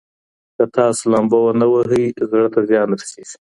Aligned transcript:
که 0.55 0.63
تاسو 0.75 1.03
لامبو 1.11 1.37
ونه 1.43 1.65
ووهئ، 1.69 2.05
زړه 2.29 2.47
ته 2.53 2.59
زیان 2.69 2.89
رسېږي. 2.99 3.35